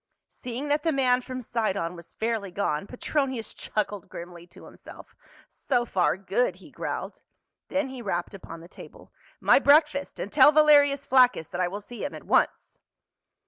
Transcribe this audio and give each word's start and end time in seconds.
Seeing 0.29 0.67
that 0.69 0.81
the 0.81 0.91
man 0.91 1.21
from 1.21 1.43
Sidon 1.43 1.95
was 1.95 2.15
fairly 2.15 2.49
gone, 2.49 2.87
Petronius 2.87 3.53
chuckled 3.53 4.09
grimly 4.09 4.47
to 4.47 4.65
himself" 4.65 5.15
So 5.67 5.85
far, 5.85 6.17
good!" 6.17 6.55
he 6.55 6.71
growled. 6.71 7.21
Then 7.67 7.89
he 7.89 8.01
rapped 8.01 8.33
upon 8.33 8.61
the 8.61 8.67
table." 8.67 9.13
My 9.49 9.59
breakfast! 9.59 10.19
and 10.19 10.31
tell 10.33 10.51
Valerius 10.51 11.05
Flaccus 11.05 11.51
that 11.51 11.61
I 11.61 11.67
will 11.67 11.81
see 11.81 12.03
him 12.03 12.15
at 12.15 12.23
once." 12.23 12.79